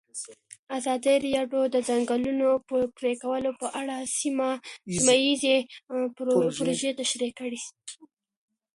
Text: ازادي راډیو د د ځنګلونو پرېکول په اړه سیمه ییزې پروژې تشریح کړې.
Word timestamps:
ازادي 0.77 1.13
راډیو 1.25 1.61
د 1.67 1.67
د 1.73 1.75
ځنګلونو 1.89 2.47
پرېکول 2.97 3.43
په 3.59 3.67
اړه 3.79 3.95
سیمه 4.17 4.49
ییزې 5.19 5.57
پروژې 6.59 6.91
تشریح 7.01 7.31
کړې. 7.39 7.59